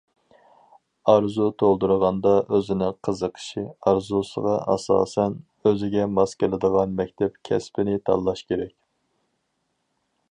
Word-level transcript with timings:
ئارزۇ 1.11 1.49
تولدۇرغاندا 1.63 2.31
ئۆزىنىڭ 2.57 2.95
قىزىقىشى، 3.07 3.65
ئارزۇسىغا 3.91 4.55
ئاساسەن، 4.75 5.37
ئۆزىگە 5.69 6.07
ماس 6.17 6.35
كېلىدىغان 6.45 6.97
مەكتەپ، 7.03 7.37
كەسىپنى 7.51 8.01
تاللاش 8.09 8.43
كېرەك. 8.53 8.75